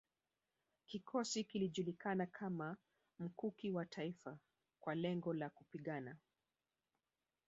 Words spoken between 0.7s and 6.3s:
Kikosi kilijulikana kama Mkuki wa Taifa kwa lengo la kupigana